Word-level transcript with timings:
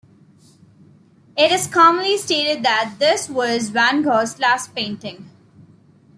It 1.37 1.51
is 1.51 1.67
commonly 1.67 2.17
stated 2.17 2.63
that 2.65 2.95
this 2.97 3.29
was 3.29 3.69
van 3.69 4.01
Gogh's 4.01 4.39
last 4.39 4.73
painting. 4.73 5.29